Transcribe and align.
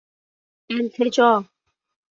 اِلتِجا 0.71 1.45